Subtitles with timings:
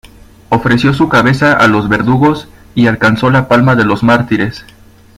[0.49, 4.65] Ofreció su cabeza a los verdugos y alcanzó la palma de los mártires.